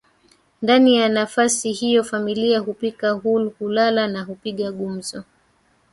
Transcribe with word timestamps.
Ndani 0.61 0.95
ya 0.95 1.09
nafasi 1.09 1.71
hiyo 1.71 2.03
familia 2.03 2.59
hupika 2.59 3.11
hul 3.11 3.51
hulala 3.59 4.07
na 4.07 4.23
hupiga 4.23 4.71
gumzo 4.71 5.23